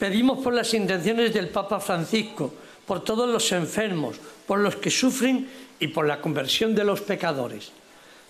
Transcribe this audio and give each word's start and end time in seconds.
Pedimos 0.00 0.38
por 0.38 0.54
las 0.54 0.72
intenciones 0.72 1.34
del 1.34 1.50
Papa 1.50 1.78
Francisco, 1.78 2.50
por 2.86 3.04
todos 3.04 3.28
los 3.28 3.52
enfermos, 3.52 4.16
por 4.46 4.58
los 4.58 4.76
que 4.76 4.90
sufren 4.90 5.46
y 5.78 5.88
por 5.88 6.06
la 6.06 6.22
conversión 6.22 6.74
de 6.74 6.84
los 6.84 7.02
pecadores. 7.02 7.70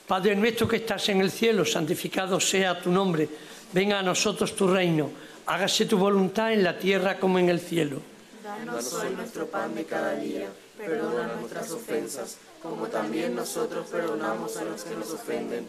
Padre 0.05 0.35
nuestro 0.35 0.67
que 0.67 0.79
estás 0.79 1.09
en 1.11 1.21
el 1.21 1.31
cielo, 1.31 1.65
santificado 1.65 2.41
sea 2.41 2.83
tu 2.83 2.91
nombre, 2.91 3.29
venga 3.73 4.01
a 4.01 4.03
nosotros 4.03 4.57
tu 4.57 4.67
reino, 4.67 5.11
hágase 5.47 5.87
tu 5.87 5.97
voluntad 5.97 6.53
en 6.53 6.65
la 6.65 6.77
tierra 6.77 7.21
como 7.21 7.39
en 7.39 7.49
el 7.49 7.61
cielo. 7.61 8.03
Danos 8.43 8.93
hoy 8.95 9.11
nuestro 9.15 9.47
pan 9.47 9.73
de 9.77 9.85
cada 9.85 10.17
día, 10.17 10.49
perdona 10.77 11.37
nuestras 11.39 11.71
ofensas, 11.71 12.39
como 12.61 12.89
también 12.89 13.37
nosotros 13.37 13.87
perdonamos 13.87 14.57
a 14.57 14.65
los 14.65 14.83
que 14.83 14.97
nos 14.97 15.13
ofenden 15.13 15.69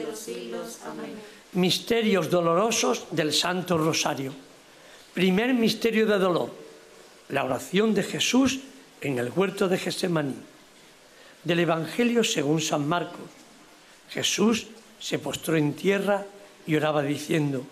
Misterios 1.53 2.29
dolorosos 2.29 3.07
del 3.11 3.33
Santo 3.33 3.77
Rosario. 3.77 4.33
Primer 5.13 5.53
misterio 5.53 6.05
de 6.05 6.17
dolor. 6.17 6.51
La 7.29 7.43
oración 7.43 7.93
de 7.93 8.03
Jesús 8.03 8.59
en 9.01 9.19
el 9.19 9.31
huerto 9.35 9.67
de 9.67 9.77
Getsemaní. 9.77 10.35
Del 11.43 11.59
Evangelio 11.59 12.23
según 12.23 12.61
San 12.61 12.87
Marcos. 12.87 13.27
Jesús 14.09 14.67
se 14.99 15.19
postró 15.19 15.55
en 15.55 15.73
tierra 15.73 16.25
y 16.67 16.75
oraba 16.75 17.01
diciendo, 17.01 17.65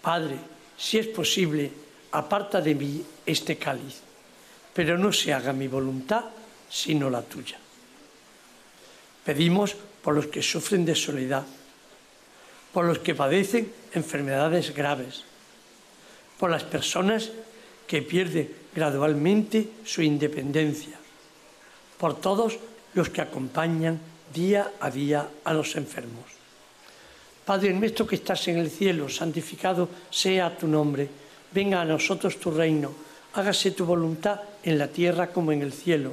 Padre, 0.00 0.38
si 0.78 0.98
es 0.98 1.08
posible, 1.08 1.70
aparta 2.12 2.60
de 2.60 2.74
mí 2.74 3.04
este 3.26 3.56
cáliz, 3.56 4.00
pero 4.72 4.96
no 4.96 5.12
se 5.12 5.32
haga 5.32 5.52
mi 5.52 5.68
voluntad, 5.68 6.24
sino 6.70 7.10
la 7.10 7.22
tuya. 7.22 7.58
Pedimos 9.24 9.74
por 10.02 10.14
los 10.14 10.26
que 10.26 10.42
sufren 10.42 10.84
de 10.84 10.94
soledad, 10.94 11.44
por 12.72 12.84
los 12.84 12.98
que 13.00 13.14
padecen 13.14 13.72
enfermedades 13.94 14.74
graves, 14.74 15.24
por 16.38 16.50
las 16.50 16.64
personas 16.64 17.30
que 17.86 18.02
pierden 18.02 18.50
gradualmente 18.74 19.68
su 19.84 20.02
independencia, 20.02 20.96
por 21.98 22.20
todos 22.20 22.58
los 22.94 23.10
que 23.10 23.20
acompañan 23.20 24.00
día 24.32 24.72
a 24.80 24.90
día 24.90 25.28
a 25.44 25.52
los 25.52 25.74
enfermos. 25.76 26.24
Padre 27.44 27.74
nuestro 27.74 28.06
que 28.06 28.14
estás 28.14 28.46
en 28.46 28.58
el 28.58 28.70
cielo, 28.70 29.08
santificado 29.08 29.88
sea 30.10 30.56
tu 30.56 30.68
nombre, 30.68 31.08
venga 31.52 31.80
a 31.80 31.84
nosotros 31.84 32.38
tu 32.38 32.50
reino, 32.50 32.92
hágase 33.34 33.72
tu 33.72 33.84
voluntad 33.84 34.40
en 34.62 34.78
la 34.78 34.86
tierra 34.86 35.32
como 35.32 35.50
en 35.50 35.62
el 35.62 35.72
cielo. 35.72 36.12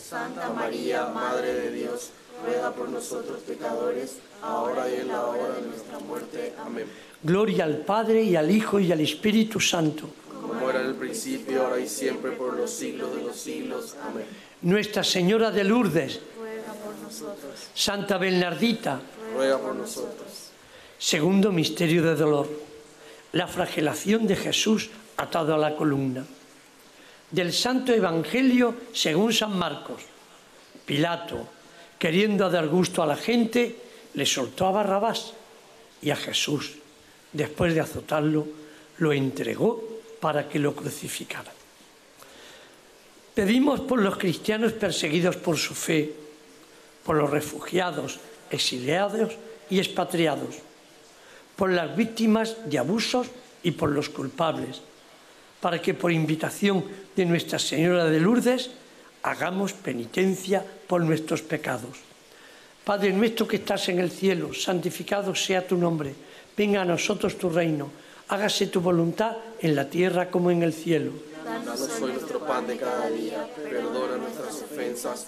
Santa 0.11 0.49
María, 0.49 1.05
Madre 1.05 1.53
de 1.53 1.71
Dios, 1.71 2.09
ruega 2.45 2.73
por 2.73 2.89
nosotros 2.89 3.39
pecadores, 3.47 4.17
ahora 4.41 4.89
y 4.89 4.99
en 4.99 5.07
la 5.07 5.25
hora 5.25 5.55
de 5.55 5.61
nuestra 5.61 5.99
muerte. 5.99 6.51
Amén. 6.59 6.85
Gloria 7.23 7.63
al 7.63 7.77
Padre 7.77 8.21
y 8.21 8.35
al 8.35 8.51
Hijo 8.51 8.77
y 8.81 8.91
al 8.91 8.99
Espíritu 8.99 9.61
Santo. 9.61 10.09
Como 10.41 10.69
era 10.69 10.81
en 10.81 10.87
el 10.87 10.95
principio, 10.95 11.63
ahora 11.63 11.79
y 11.79 11.87
siempre, 11.87 12.31
por 12.31 12.57
los 12.57 12.69
siglos 12.69 13.15
de 13.15 13.23
los 13.23 13.37
siglos. 13.37 13.95
Amén. 14.05 14.25
Nuestra 14.63 15.01
Señora 15.01 15.49
de 15.49 15.63
Lourdes, 15.63 16.19
Ruega 16.37 16.73
por 16.73 16.93
nosotros. 16.97 17.67
Santa 17.73 18.17
Bernardita, 18.17 18.99
Ruega 19.33 19.59
por 19.59 19.75
nosotros. 19.75 20.27
segundo 20.97 21.53
misterio 21.53 22.03
de 22.03 22.15
dolor, 22.15 22.49
la 23.31 23.47
flagelación 23.47 24.27
de 24.27 24.35
Jesús 24.35 24.89
atado 25.15 25.55
a 25.55 25.57
la 25.57 25.77
columna. 25.77 26.25
Del 27.31 27.53
Santo 27.53 27.93
Evangelio 27.93 28.75
según 28.93 29.31
San 29.31 29.57
Marcos. 29.57 30.01
Pilato, 30.85 31.47
queriendo 31.97 32.49
dar 32.49 32.67
gusto 32.67 33.01
a 33.01 33.07
la 33.07 33.15
gente, 33.15 33.75
le 34.13 34.25
soltó 34.25 34.67
a 34.67 34.71
Barrabás 34.71 35.33
y 36.01 36.09
a 36.09 36.15
Jesús, 36.17 36.73
después 37.31 37.73
de 37.73 37.79
azotarlo, 37.79 38.45
lo 38.97 39.13
entregó 39.13 39.81
para 40.19 40.49
que 40.49 40.59
lo 40.59 40.75
crucificaran. 40.75 41.53
Pedimos 43.33 43.79
por 43.79 44.01
los 44.01 44.17
cristianos 44.17 44.73
perseguidos 44.73 45.37
por 45.37 45.57
su 45.57 45.73
fe, 45.73 46.13
por 47.05 47.15
los 47.15 47.29
refugiados, 47.29 48.19
exiliados 48.49 49.33
y 49.69 49.79
expatriados, 49.79 50.55
por 51.55 51.71
las 51.71 51.95
víctimas 51.95 52.57
de 52.65 52.77
abusos 52.77 53.27
y 53.63 53.71
por 53.71 53.89
los 53.91 54.09
culpables, 54.09 54.81
para 55.61 55.81
que 55.81 55.93
por 55.93 56.11
invitación 56.11 56.83
de 57.15 57.25
Nuestra 57.25 57.59
Señora 57.59 58.05
de 58.05 58.19
Lourdes 58.19 58.71
hagamos 59.23 59.73
penitencia 59.73 60.65
por 60.87 61.01
nuestros 61.01 61.41
pecados. 61.41 62.01
Padre 62.83 63.13
nuestro 63.13 63.47
que 63.47 63.57
estás 63.57 63.87
en 63.89 63.99
el 63.99 64.09
cielo, 64.09 64.53
santificado 64.53 65.35
sea 65.35 65.65
tu 65.65 65.77
nombre, 65.77 66.15
venga 66.57 66.81
a 66.81 66.85
nosotros 66.85 67.37
tu 67.37 67.49
reino, 67.49 67.91
hágase 68.27 68.67
tu 68.67 68.81
voluntad 68.81 69.37
en 69.61 69.75
la 69.75 69.87
tierra 69.87 70.29
como 70.29 70.49
en 70.49 70.63
el 70.63 70.73
cielo. 70.73 71.11
Danos 71.45 72.01
hoy 72.01 72.13
nuestro 72.13 72.39
pan 72.39 72.65
de 72.65 72.77
cada 72.77 73.09
día, 73.09 73.47
perdona 73.55 74.17
nuestras 74.17 74.63
ofensas, 74.63 75.27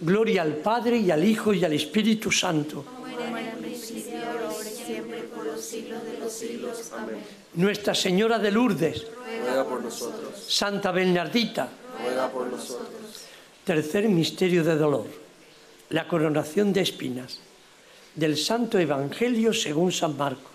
Gloria 0.00 0.42
al 0.42 0.56
Padre 0.56 0.96
y 0.98 1.10
al 1.10 1.24
Hijo 1.24 1.52
y 1.52 1.64
al 1.64 1.74
Espíritu 1.74 2.32
Santo. 2.32 2.84
Como 2.84 3.06
era 3.06 3.28
en 3.28 3.46
el 3.46 3.58
principio, 3.58 4.16
ahora 4.18 4.60
y 4.60 4.84
siempre, 4.84 5.22
por 5.24 5.44
los 5.46 5.60
siglos 5.60 6.04
de 6.04 6.18
los 6.18 6.32
siglos. 6.32 6.92
Amén. 6.96 7.18
Nuestra 7.54 7.94
Señora 7.94 8.38
de 8.38 8.50
Lourdes, 8.50 9.06
ruega 9.44 9.64
por 9.64 9.82
nosotros, 9.82 10.42
Santa 10.48 10.90
Bernardita. 10.90 11.68
ruega 12.02 12.30
por 12.30 12.46
nosotros. 12.46 12.88
Tercer 13.64 14.08
misterio 14.08 14.64
de 14.64 14.76
dolor, 14.76 15.06
la 15.90 16.08
coronación 16.08 16.72
de 16.72 16.80
espinas 16.80 17.40
del 18.14 18.36
Santo 18.36 18.78
Evangelio 18.78 19.52
según 19.52 19.92
San 19.92 20.16
Marcos. 20.16 20.50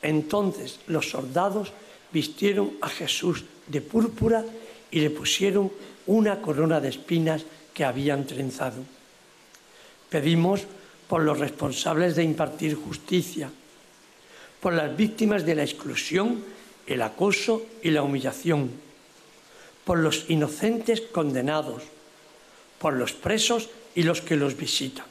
Entonces 0.00 0.80
los 0.86 1.10
soldados 1.10 1.72
vistieron 2.12 2.78
a 2.80 2.88
Jesús 2.88 3.44
de 3.66 3.80
púrpura 3.80 4.44
y 4.90 5.00
le 5.00 5.10
pusieron 5.10 5.70
una 6.06 6.40
corona 6.40 6.80
de 6.80 6.88
espinas 6.88 7.44
que 7.74 7.84
habían 7.84 8.26
trenzado. 8.26 8.82
Pedimos 10.08 10.62
por 11.08 11.22
los 11.22 11.38
responsables 11.38 12.16
de 12.16 12.22
impartir 12.22 12.74
justicia, 12.74 13.50
por 14.60 14.72
las 14.72 14.96
víctimas 14.96 15.44
de 15.44 15.54
la 15.54 15.64
exclusión, 15.64 16.42
el 16.86 17.02
acoso 17.02 17.66
y 17.82 17.90
la 17.90 18.02
humillación, 18.02 18.70
por 19.84 19.98
los 19.98 20.28
inocentes 20.28 21.00
condenados, 21.00 21.82
por 22.78 22.94
los 22.94 23.12
presos 23.12 23.70
y 23.94 24.02
los 24.02 24.20
que 24.20 24.36
los 24.36 24.56
visitan. 24.56 25.06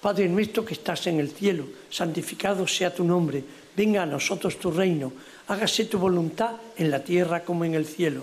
Padre 0.00 0.28
nuestro 0.28 0.64
que 0.64 0.74
estás 0.74 1.06
en 1.08 1.18
el 1.18 1.30
cielo, 1.30 1.66
santificado 1.90 2.66
sea 2.68 2.94
tu 2.94 3.02
nombre, 3.02 3.42
venga 3.76 4.02
a 4.02 4.06
nosotros 4.06 4.58
tu 4.58 4.70
reino, 4.70 5.12
hágase 5.48 5.86
tu 5.86 5.98
voluntad 5.98 6.54
en 6.76 6.90
la 6.90 7.02
tierra 7.02 7.42
como 7.42 7.64
en 7.64 7.74
el 7.74 7.86
cielo. 7.86 8.22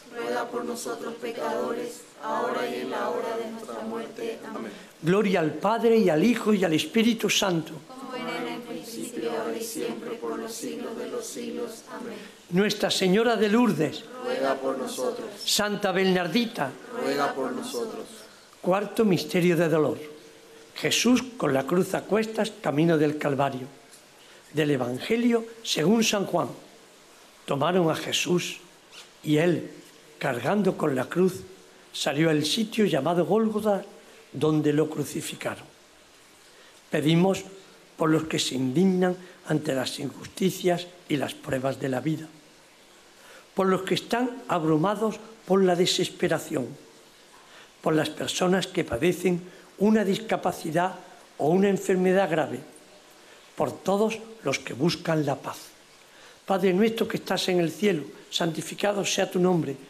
ruega 0.15 0.47
por 0.47 0.65
nosotros 0.65 1.13
pecadores, 1.15 2.01
ahora 2.23 2.67
y 2.69 2.81
en 2.81 2.91
la 2.91 3.09
hora 3.09 3.37
de 3.37 3.51
nuestra 3.51 3.79
muerte. 3.81 4.39
Amén. 4.53 4.71
Gloria 5.01 5.39
al 5.39 5.53
Padre 5.53 5.97
y 5.97 6.09
al 6.09 6.23
Hijo 6.23 6.53
y 6.53 6.63
al 6.63 6.73
Espíritu 6.73 7.29
Santo. 7.29 7.73
Como 7.87 8.15
era 8.15 8.37
en 8.41 8.53
el 8.55 8.61
principio, 8.61 9.31
ahora 9.31 9.57
y 9.57 9.63
siempre, 9.63 10.11
por 10.11 10.37
los 10.37 10.51
siglos 10.51 10.97
de 10.97 11.09
los 11.09 11.25
siglos. 11.25 11.83
Amén. 11.91 12.17
Nuestra 12.51 12.91
Señora 12.91 13.35
de 13.37 13.49
Lourdes, 13.49 14.03
Ruega 14.25 14.55
por 14.55 14.77
nosotros, 14.77 15.27
Santa 15.43 15.91
Bernardita, 15.91 16.69
ruega 17.01 17.33
por 17.33 17.51
nosotros. 17.53 18.05
cuarto 18.61 19.05
misterio 19.05 19.55
de 19.55 19.69
dolor. 19.69 19.97
Jesús 20.75 21.23
con 21.37 21.53
la 21.53 21.65
cruz 21.65 21.93
a 21.93 22.01
cuestas, 22.01 22.51
camino 22.61 22.97
del 22.97 23.17
Calvario. 23.17 23.67
Del 24.53 24.71
Evangelio 24.71 25.45
según 25.63 26.03
San 26.03 26.25
Juan. 26.25 26.49
Tomaron 27.45 27.89
a 27.89 27.95
Jesús 27.95 28.59
y 29.23 29.37
él, 29.37 29.71
cargando 30.21 30.77
con 30.77 30.95
la 30.95 31.05
cruz, 31.05 31.41
salió 31.91 32.29
al 32.29 32.45
sitio 32.45 32.85
llamado 32.85 33.25
Gólgota, 33.25 33.83
donde 34.31 34.71
lo 34.71 34.87
crucificaron. 34.87 35.65
Pedimos 36.91 37.43
por 37.97 38.11
los 38.11 38.25
que 38.25 38.37
se 38.37 38.53
indignan 38.53 39.17
ante 39.47 39.73
las 39.73 39.97
injusticias 39.97 40.85
y 41.09 41.17
las 41.17 41.33
pruebas 41.33 41.79
de 41.79 41.89
la 41.89 42.01
vida, 42.01 42.27
por 43.55 43.65
los 43.65 43.81
que 43.81 43.95
están 43.95 44.43
abrumados 44.47 45.19
por 45.47 45.63
la 45.63 45.75
desesperación, 45.75 46.67
por 47.81 47.95
las 47.95 48.11
personas 48.11 48.67
que 48.67 48.83
padecen 48.83 49.41
una 49.79 50.05
discapacidad 50.05 50.99
o 51.39 51.49
una 51.49 51.69
enfermedad 51.69 52.29
grave, 52.29 52.59
por 53.55 53.71
todos 53.71 54.19
los 54.43 54.59
que 54.59 54.73
buscan 54.73 55.25
la 55.25 55.37
paz. 55.37 55.57
Padre 56.45 56.73
nuestro 56.73 57.07
que 57.07 57.17
estás 57.17 57.49
en 57.49 57.59
el 57.59 57.71
cielo, 57.71 58.03
santificado 58.29 59.03
sea 59.03 59.31
tu 59.31 59.39
nombre, 59.39 59.89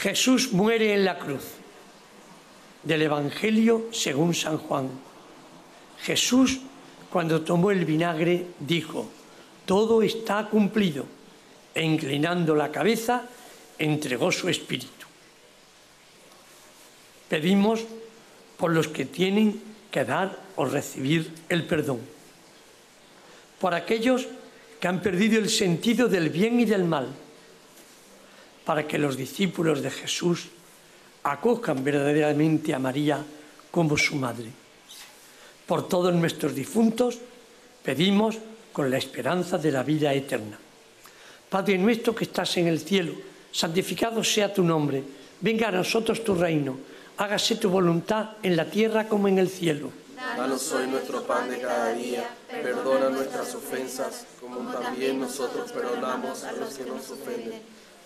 Jesús 0.00 0.52
muere 0.52 0.94
en 0.94 1.04
la 1.04 1.18
cruz. 1.18 1.44
Del 2.82 3.02
Evangelio 3.02 3.88
según 3.92 4.34
San 4.34 4.56
Juan. 4.56 4.88
Jesús, 6.00 6.60
cuando 7.12 7.42
tomó 7.42 7.70
el 7.70 7.84
vinagre, 7.84 8.46
dijo, 8.60 9.10
todo 9.66 10.00
está 10.00 10.48
cumplido. 10.48 11.04
E 11.74 11.84
inclinando 11.84 12.56
la 12.56 12.72
cabeza, 12.72 13.28
entregó 13.78 14.32
su 14.32 14.48
espíritu. 14.48 15.06
Pedimos 17.28 17.84
por 18.56 18.72
los 18.72 18.88
que 18.88 19.04
tienen 19.04 19.60
que 19.90 20.04
dar 20.06 20.36
o 20.56 20.64
recibir 20.64 21.30
el 21.50 21.66
perdón. 21.66 22.00
Por 23.60 23.74
aquellos 23.74 24.26
que 24.80 24.88
han 24.88 25.02
perdido 25.02 25.38
el 25.38 25.50
sentido 25.50 26.08
del 26.08 26.30
bien 26.30 26.58
y 26.58 26.64
del 26.64 26.84
mal 26.84 27.08
para 28.64 28.86
que 28.86 28.98
los 28.98 29.16
discípulos 29.16 29.82
de 29.82 29.90
Jesús 29.90 30.48
acojan 31.22 31.84
verdaderamente 31.84 32.74
a 32.74 32.78
María 32.78 33.24
como 33.70 33.96
su 33.96 34.16
madre. 34.16 34.50
Por 35.66 35.88
todos 35.88 36.14
nuestros 36.14 36.54
difuntos 36.54 37.18
pedimos 37.82 38.38
con 38.72 38.90
la 38.90 38.98
esperanza 38.98 39.58
de 39.58 39.70
la 39.72 39.82
vida 39.82 40.12
eterna. 40.12 40.58
Padre 41.48 41.78
nuestro 41.78 42.14
que 42.14 42.24
estás 42.24 42.56
en 42.56 42.68
el 42.68 42.80
cielo, 42.80 43.14
santificado 43.50 44.22
sea 44.22 44.52
tu 44.52 44.62
nombre, 44.62 45.02
venga 45.40 45.68
a 45.68 45.72
nosotros 45.72 46.22
tu 46.22 46.34
reino, 46.34 46.78
hágase 47.16 47.56
tu 47.56 47.68
voluntad 47.68 48.36
en 48.42 48.56
la 48.56 48.70
tierra 48.70 49.08
como 49.08 49.28
en 49.28 49.38
el 49.38 49.48
cielo. 49.48 49.90
danos 50.36 50.72
hoy 50.72 50.86
nuestro 50.86 51.24
pan 51.24 51.50
de 51.50 51.60
cada 51.60 51.92
día, 51.92 52.30
perdona 52.48 53.10
nuestras 53.10 53.54
ofensas, 53.54 54.26
como 54.40 54.70
también 54.70 55.18
nosotros 55.18 55.72
perdonamos 55.72 56.44
a 56.44 56.52
los 56.52 56.74
que 56.74 56.84
nos 56.84 57.10
ofenden. 57.10 57.79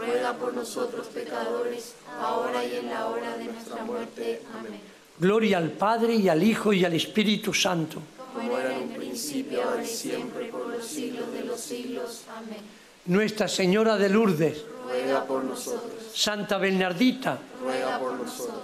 ruega 0.00 0.32
por 0.34 0.54
nosotros 0.54 1.06
pecadores, 1.08 1.94
ahora 2.20 2.64
y 2.64 2.76
en 2.76 2.90
la 2.90 3.06
hora 3.06 3.36
de 3.36 3.44
nuestra 3.44 3.84
muerte. 3.84 4.42
Amén. 4.58 4.80
Gloria 5.18 5.58
al 5.58 5.70
Padre 5.72 6.14
y 6.14 6.28
al 6.28 6.42
Hijo 6.42 6.72
y 6.72 6.84
al 6.84 6.94
Espíritu 6.94 7.52
Santo. 7.52 8.00
Como 8.34 8.56
era 8.58 8.76
en 8.76 8.88
principio, 8.90 9.62
ahora 9.62 9.82
y 9.82 9.86
siempre, 9.86 10.46
por 10.46 10.66
los 10.68 10.84
siglos 10.86 11.32
de 11.32 11.44
los 11.44 11.60
siglos. 11.60 12.22
Amén. 12.34 12.58
Nuestra 13.06 13.48
Señora 13.48 13.96
de 13.96 14.08
Lourdes, 14.08 14.64
Ruega 14.86 15.24
por 15.24 15.44
nosotros, 15.44 15.92
Santa 16.14 16.58
Bernardita, 16.58 17.38
ruega 17.62 17.98
por 17.98 18.14
nosotros. 18.14 18.62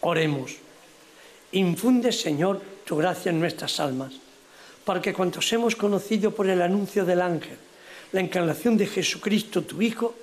oremos. 0.00 0.56
Infunde, 1.52 2.12
Señor, 2.12 2.60
tu 2.84 2.96
gracia 2.96 3.30
en 3.30 3.40
nuestras 3.40 3.80
almas, 3.80 4.12
para 4.84 5.00
que 5.00 5.12
cuantos 5.12 5.52
hemos 5.52 5.74
conocido 5.76 6.30
por 6.30 6.48
el 6.48 6.62
anuncio 6.62 7.04
del 7.04 7.22
ángel 7.22 7.58
la 8.12 8.20
encarnación 8.20 8.76
de 8.76 8.86
Jesucristo, 8.86 9.62
tu 9.62 9.82
Hijo, 9.82 10.14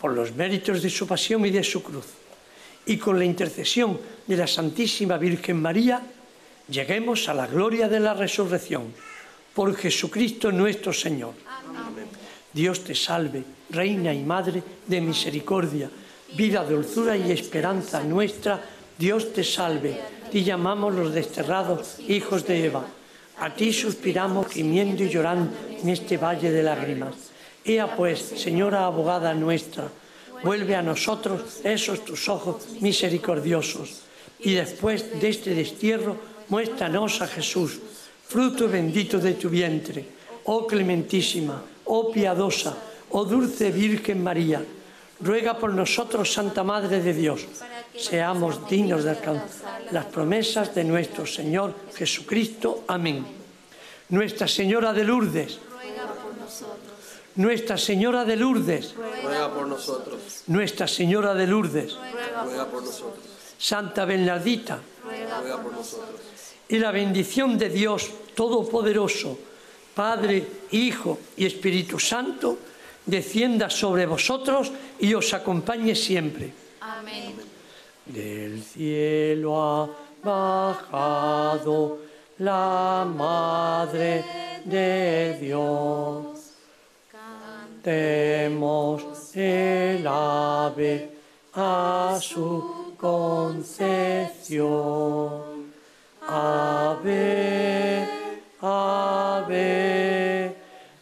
por 0.00 0.12
los 0.12 0.34
méritos 0.34 0.82
de 0.82 0.90
su 0.90 1.06
pasión 1.06 1.44
y 1.46 1.50
de 1.50 1.64
su 1.64 1.82
cruz, 1.82 2.06
y 2.86 2.96
con 2.98 3.18
la 3.18 3.24
intercesión 3.24 3.98
de 4.26 4.36
la 4.36 4.46
Santísima 4.46 5.18
Virgen 5.18 5.60
María, 5.60 6.02
lleguemos 6.68 7.28
a 7.28 7.34
la 7.34 7.46
gloria 7.46 7.88
de 7.88 8.00
la 8.00 8.14
resurrección. 8.14 8.92
Por 9.54 9.74
Jesucristo 9.74 10.52
nuestro 10.52 10.92
Señor. 10.92 11.34
Dios 12.52 12.84
te 12.84 12.94
salve, 12.94 13.42
Reina 13.70 14.12
y 14.12 14.22
Madre 14.22 14.62
de 14.86 15.00
misericordia, 15.00 15.90
vida, 16.34 16.64
dulzura 16.64 17.16
y 17.16 17.32
esperanza 17.32 18.02
nuestra. 18.02 18.62
Dios 18.98 19.32
te 19.32 19.44
salve. 19.44 20.00
Te 20.30 20.42
llamamos 20.42 20.94
los 20.94 21.12
desterrados 21.12 21.98
hijos 22.08 22.46
de 22.46 22.66
Eva. 22.66 22.84
A 23.38 23.54
ti 23.54 23.72
suspiramos 23.72 24.48
gimiendo 24.48 25.02
y 25.04 25.08
llorando 25.08 25.52
en 25.82 25.88
este 25.88 26.16
valle 26.16 26.50
de 26.50 26.62
lágrimas. 26.62 27.14
Ea 27.66 27.96
pues, 27.96 28.20
Señora 28.20 28.86
abogada 28.86 29.34
nuestra, 29.34 29.90
vuelve 30.42 30.76
a 30.76 30.82
nosotros 30.82 31.60
esos 31.64 32.04
tus 32.04 32.28
ojos 32.28 32.80
misericordiosos. 32.80 34.02
Y 34.38 34.54
después 34.54 35.18
de 35.20 35.28
este 35.28 35.54
destierro, 35.54 36.16
muéstranos 36.48 37.20
a 37.22 37.26
Jesús, 37.26 37.80
fruto 38.26 38.68
bendito 38.68 39.18
de 39.18 39.34
tu 39.34 39.48
vientre. 39.48 40.04
Oh 40.44 40.66
clementísima, 40.66 41.62
oh 41.86 42.12
piadosa, 42.12 42.76
oh 43.10 43.24
dulce 43.24 43.72
Virgen 43.72 44.22
María, 44.22 44.62
ruega 45.20 45.58
por 45.58 45.72
nosotros, 45.72 46.32
Santa 46.32 46.62
Madre 46.62 47.00
de 47.02 47.14
Dios, 47.14 47.46
seamos 47.96 48.68
dignos 48.68 49.04
de 49.04 49.10
alcanzar 49.10 49.82
las 49.90 50.04
promesas 50.06 50.74
de 50.74 50.84
nuestro 50.84 51.26
Señor 51.26 51.74
Jesucristo. 51.94 52.84
Amén. 52.86 53.26
Nuestra 54.10 54.46
Señora 54.46 54.92
de 54.92 55.02
Lourdes, 55.02 55.58
Nuestra 57.36 57.76
Señora 57.76 58.24
de 58.24 58.36
Lourdes, 58.36 58.94
Ruega 58.94 59.52
por 59.52 59.68
nosotros, 59.68 60.42
Nuestra 60.46 60.88
Señora 60.88 61.34
de 61.34 61.46
Lourdes, 61.46 61.94
ruega, 61.94 62.66
por 62.66 62.82
nosotros, 62.82 63.24
Santa 63.58 64.04
Bernardita, 64.04 64.80
ruega 65.04 65.62
por 65.62 65.72
nosotros. 65.72 66.20
y 66.68 66.78
la 66.78 66.90
bendición 66.92 67.58
de 67.58 67.68
Dios 67.68 68.10
Todopoderoso, 68.34 69.38
Padre, 69.94 70.46
Hijo 70.72 71.18
y 71.36 71.46
Espíritu 71.46 71.98
Santo, 71.98 72.58
descienda 73.04 73.70
sobre 73.70 74.06
vosotros 74.06 74.72
y 74.98 75.14
os 75.14 75.32
acompañe 75.32 75.94
siempre. 75.94 76.52
Amén. 76.80 77.34
Del 78.06 78.62
cielo 78.62 79.62
ha 79.62 79.88
bajado 80.22 81.98
la 82.38 83.06
Madre 83.14 84.24
de 84.64 85.38
Dios. 85.40 86.35
Cantemos 87.86 89.36
el 89.36 90.04
ave 90.08 91.08
a 91.54 92.18
su 92.20 92.94
concepción. 92.98 93.76
Ave, 96.26 98.08
ave, 98.60 100.56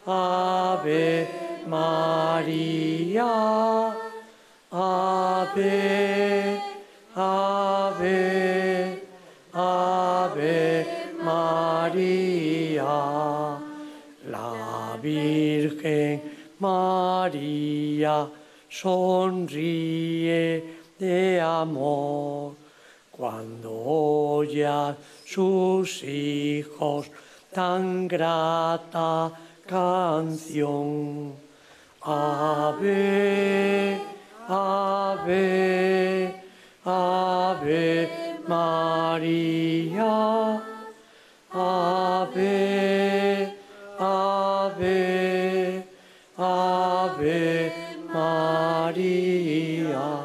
ave 0.05 1.29
María. 1.67 3.25
Ave, 4.71 6.61
ave, 7.17 9.03
ave 9.55 10.87
María. 11.23 12.85
La 14.29 14.99
Virgen 15.01 16.34
María 16.59 18.29
sonríe 18.69 20.63
de 20.99 21.41
amor 21.41 22.55
cuando 23.11 23.73
oye 23.73 24.67
a 24.67 24.97
sus 25.25 26.03
hijos 26.03 27.11
tan 27.53 28.09
grata 28.09 29.33
canción. 29.67 31.35
Ave, 32.03 32.85
ave, 34.49 36.35
ave 36.85 38.09
María. 38.47 40.15
Ave, 41.57 42.45
ave, 43.99 45.54
ave 48.95 49.35
María. 49.83 50.24